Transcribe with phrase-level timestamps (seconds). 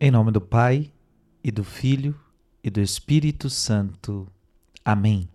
[0.00, 0.92] Em nome do Pai,
[1.42, 2.14] e do Filho,
[2.62, 4.28] e do Espírito Santo.
[4.84, 5.28] Amém.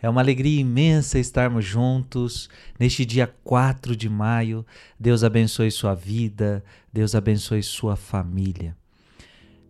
[0.00, 2.48] É uma alegria imensa estarmos juntos
[2.78, 4.64] neste dia 4 de maio.
[4.96, 8.76] Deus abençoe sua vida, Deus abençoe sua família.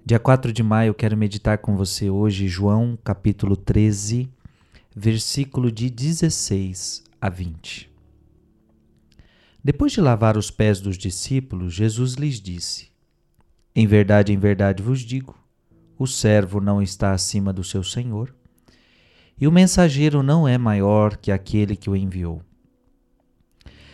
[0.04, 4.28] Dia 4 de maio, quero meditar com você hoje João capítulo 13,
[4.94, 7.90] versículo de 16 a 20.
[9.64, 12.94] Depois de lavar os pés dos discípulos, Jesus lhes disse:
[13.78, 15.38] Em verdade, em verdade vos digo:
[15.98, 18.34] o servo não está acima do seu senhor,
[19.38, 22.40] e o mensageiro não é maior que aquele que o enviou.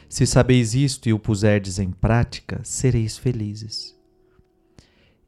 [0.08, 3.98] Se sabeis isto e o puserdes em prática, sereis felizes.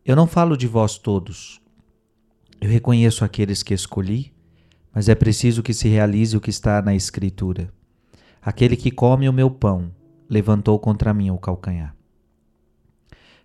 [0.04, 1.60] Eu não falo de vós todos.
[2.60, 4.32] Eu reconheço aqueles que escolhi,
[4.94, 7.72] mas é preciso que se realize o que está na Escritura.
[8.40, 9.90] Aquele que come o meu pão
[10.30, 11.96] levantou contra mim o calcanhar.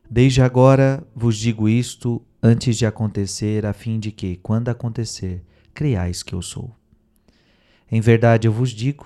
[0.09, 6.23] Desde agora vos digo isto antes de acontecer, a fim de que, quando acontecer, creiais
[6.23, 6.75] que eu sou.
[7.91, 9.05] Em verdade eu vos digo: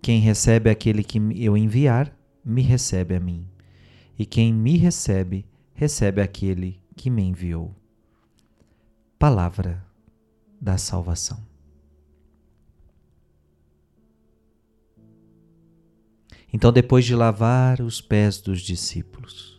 [0.00, 2.12] quem recebe aquele que eu enviar,
[2.44, 3.46] me recebe a mim,
[4.18, 7.72] e quem me recebe, recebe aquele que me enviou.
[9.18, 9.86] Palavra
[10.60, 11.46] da salvação.
[16.52, 19.51] Então, depois de lavar os pés dos discípulos,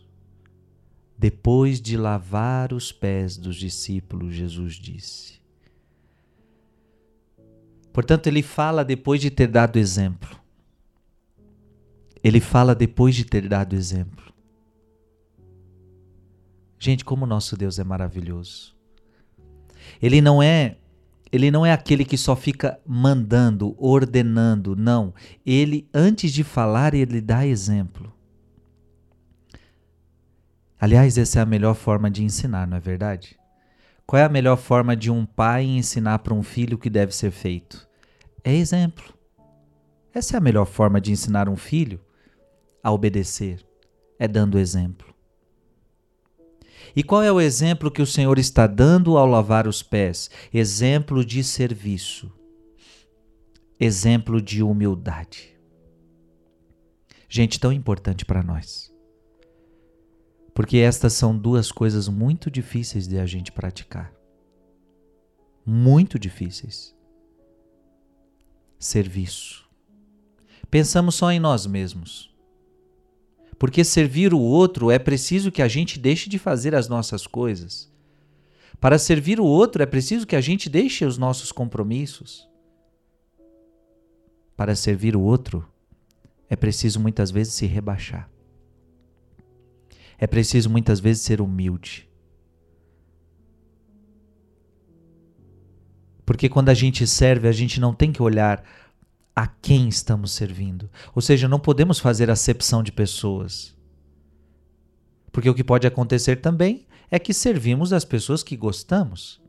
[1.23, 5.39] depois de lavar os pés dos discípulos, Jesus disse.
[7.93, 10.37] Portanto, ele fala depois de ter dado exemplo.
[12.21, 14.33] Ele fala depois de ter dado exemplo.
[16.77, 18.75] Gente, como nosso Deus é maravilhoso.
[20.01, 20.75] Ele não é
[21.31, 25.13] ele não é aquele que só fica mandando, ordenando, não.
[25.45, 28.13] Ele antes de falar, ele dá exemplo.
[30.83, 33.39] Aliás, essa é a melhor forma de ensinar, não é verdade?
[34.05, 37.15] Qual é a melhor forma de um pai ensinar para um filho o que deve
[37.15, 37.87] ser feito?
[38.43, 39.13] É exemplo.
[40.13, 42.01] Essa é a melhor forma de ensinar um filho
[42.83, 43.65] a obedecer,
[44.19, 45.15] é dando exemplo.
[46.93, 50.29] E qual é o exemplo que o Senhor está dando ao lavar os pés?
[50.53, 52.29] Exemplo de serviço,
[53.79, 55.57] exemplo de humildade.
[57.29, 58.92] Gente, tão importante para nós.
[60.53, 64.13] Porque estas são duas coisas muito difíceis de a gente praticar.
[65.65, 66.95] Muito difíceis.
[68.77, 69.67] Serviço.
[70.69, 72.33] Pensamos só em nós mesmos.
[73.57, 77.91] Porque servir o outro é preciso que a gente deixe de fazer as nossas coisas.
[78.79, 82.49] Para servir o outro é preciso que a gente deixe os nossos compromissos.
[84.57, 85.65] Para servir o outro
[86.49, 88.32] é preciso muitas vezes se rebaixar.
[90.17, 92.09] É preciso muitas vezes ser humilde.
[96.25, 98.63] Porque quando a gente serve, a gente não tem que olhar
[99.35, 100.89] a quem estamos servindo.
[101.13, 103.75] Ou seja, não podemos fazer acepção de pessoas.
[105.31, 109.41] Porque o que pode acontecer também é que servimos as pessoas que gostamos.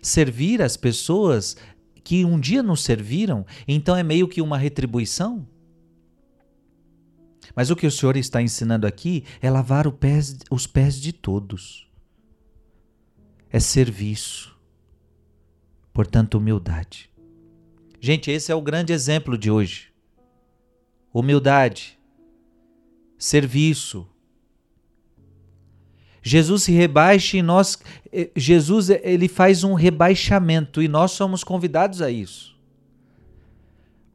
[0.00, 1.56] Servir as pessoas
[2.02, 5.46] que um dia nos serviram, então é meio que uma retribuição.
[7.54, 11.86] Mas o que o Senhor está ensinando aqui é lavar pés, os pés de todos.
[13.50, 14.56] É serviço.
[15.92, 17.10] Portanto, humildade.
[18.00, 19.92] Gente, esse é o grande exemplo de hoje.
[21.12, 21.98] Humildade,
[23.18, 24.08] serviço.
[26.22, 27.78] Jesus se rebaixa e nós
[28.12, 32.56] eh, Jesus ele faz um rebaixamento e nós somos convidados a isso.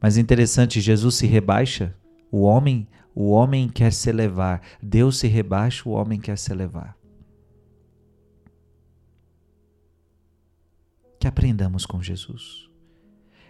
[0.00, 1.94] Mas interessante, Jesus se rebaixa,
[2.30, 2.86] o homem,
[3.20, 4.62] o homem quer se elevar.
[4.80, 6.96] Deus se rebaixa, o homem quer se elevar.
[11.18, 12.70] Que aprendamos com Jesus.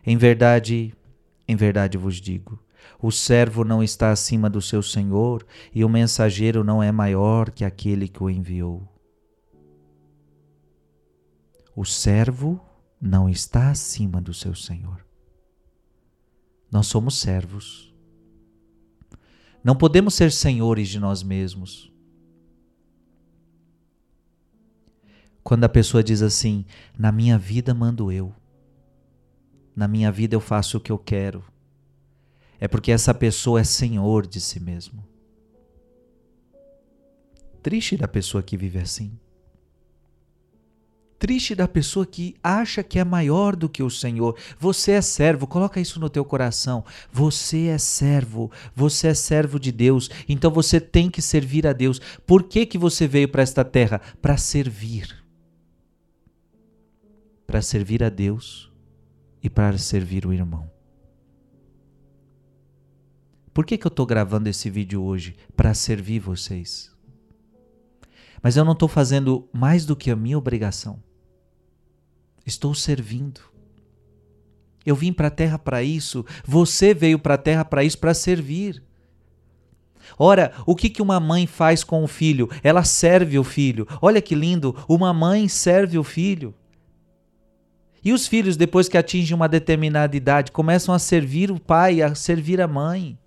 [0.06, 0.96] Em verdade,
[1.46, 2.58] em verdade vos digo:
[2.98, 7.62] o servo não está acima do seu senhor e o mensageiro não é maior que
[7.62, 8.88] aquele que o enviou.
[11.76, 12.58] O servo
[12.98, 15.04] não está acima do seu senhor.
[16.72, 17.87] Nós somos servos.
[19.62, 21.92] Não podemos ser senhores de nós mesmos.
[25.42, 26.64] Quando a pessoa diz assim:
[26.98, 28.34] na minha vida mando eu
[29.78, 31.44] na minha vida eu faço o que eu quero.
[32.58, 35.06] É porque essa pessoa é senhor de si mesmo.
[37.62, 39.16] Triste da pessoa que vive assim.
[41.18, 44.36] Triste da pessoa que acha que é maior do que o Senhor.
[44.58, 46.84] Você é servo, coloca isso no teu coração.
[47.12, 50.08] Você é servo, você é servo de Deus.
[50.28, 52.00] Então você tem que servir a Deus.
[52.24, 54.00] Por que que você veio para esta terra?
[54.22, 55.24] Para servir.
[57.46, 58.70] Para servir a Deus
[59.42, 60.70] e para servir o irmão.
[63.52, 65.34] Por que, que eu estou gravando esse vídeo hoje?
[65.56, 66.96] Para servir vocês.
[68.40, 71.07] Mas eu não estou fazendo mais do que a minha obrigação.
[72.48, 73.42] Estou servindo.
[74.84, 76.24] Eu vim para a terra para isso.
[76.46, 78.82] Você veio para a terra para isso, para servir.
[80.18, 82.48] Ora, o que, que uma mãe faz com o filho?
[82.62, 83.86] Ela serve o filho.
[84.00, 84.74] Olha que lindo!
[84.88, 86.54] Uma mãe serve o filho.
[88.02, 92.14] E os filhos, depois que atingem uma determinada idade, começam a servir o pai, a
[92.14, 93.18] servir a mãe.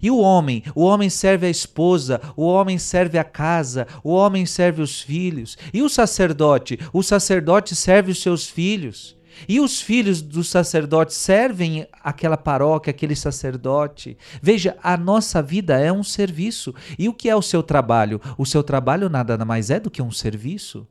[0.00, 0.62] E o homem?
[0.74, 5.56] O homem serve a esposa, o homem serve a casa, o homem serve os filhos.
[5.72, 6.78] E o sacerdote?
[6.92, 9.16] O sacerdote serve os seus filhos.
[9.48, 14.16] E os filhos do sacerdote servem aquela paróquia, aquele sacerdote.
[14.42, 16.74] Veja, a nossa vida é um serviço.
[16.98, 18.20] E o que é o seu trabalho?
[18.36, 20.86] O seu trabalho nada mais é do que um serviço.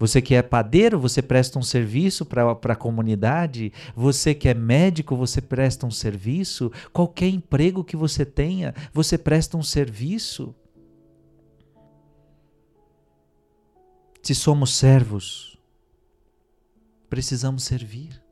[0.00, 3.70] Você que é padeiro, você presta um serviço para a comunidade.
[3.94, 6.72] Você que é médico, você presta um serviço.
[6.90, 10.54] Qualquer emprego que você tenha, você presta um serviço.
[14.22, 15.58] Se somos servos,
[17.10, 18.22] precisamos servir.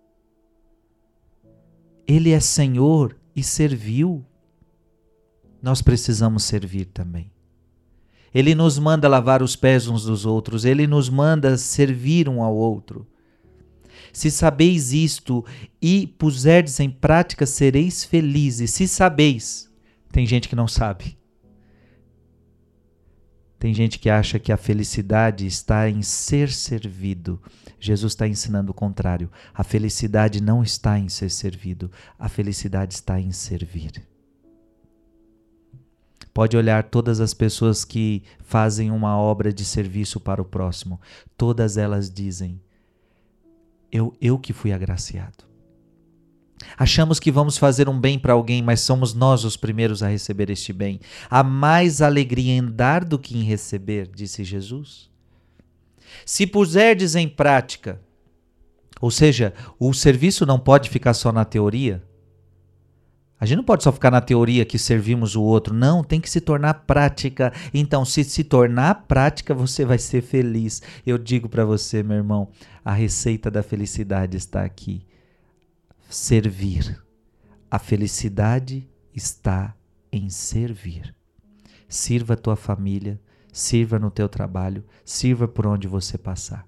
[2.06, 4.24] Ele é Senhor e serviu.
[5.60, 7.30] Nós precisamos servir também.
[8.34, 12.54] Ele nos manda lavar os pés uns dos outros, ele nos manda servir um ao
[12.54, 13.06] outro.
[14.12, 15.44] Se sabeis isto
[15.80, 18.72] e puserdes em prática, sereis felizes.
[18.72, 19.70] Se sabeis,
[20.10, 21.16] tem gente que não sabe.
[23.58, 27.40] Tem gente que acha que a felicidade está em ser servido.
[27.80, 29.30] Jesus está ensinando o contrário.
[29.52, 34.06] A felicidade não está em ser servido, a felicidade está em servir.
[36.38, 41.00] Pode olhar todas as pessoas que fazem uma obra de serviço para o próximo.
[41.36, 42.60] Todas elas dizem:
[43.90, 45.44] Eu, eu que fui agraciado.
[46.76, 50.48] Achamos que vamos fazer um bem para alguém, mas somos nós os primeiros a receber
[50.48, 51.00] este bem.
[51.28, 55.10] Há mais alegria em dar do que em receber, disse Jesus.
[56.24, 58.00] Se puserdes em prática,
[59.00, 62.00] ou seja, o serviço não pode ficar só na teoria,
[63.40, 66.28] a gente não pode só ficar na teoria que servimos o outro, não, tem que
[66.28, 67.52] se tornar prática.
[67.72, 70.82] Então, se se tornar prática, você vai ser feliz.
[71.06, 72.48] Eu digo para você, meu irmão,
[72.84, 75.06] a receita da felicidade está aqui.
[76.10, 77.00] Servir.
[77.70, 79.74] A felicidade está
[80.10, 81.14] em servir.
[81.88, 83.20] Sirva a tua família,
[83.52, 86.66] sirva no teu trabalho, sirva por onde você passar.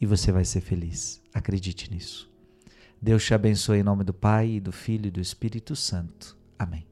[0.00, 1.20] E você vai ser feliz.
[1.32, 2.33] Acredite nisso.
[3.04, 6.34] Deus te abençoe em nome do Pai, do Filho e do Espírito Santo.
[6.58, 6.86] Amém.